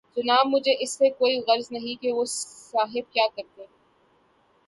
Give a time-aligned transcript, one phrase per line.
[0.17, 3.67] جناب مجھے اس سے کوئی غرض نہیں کہ وہ صاحب کیا کرتے ہیں۔